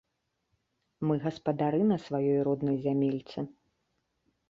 [1.09, 3.39] Мы гаспадары на сваёй роднай зямельцы.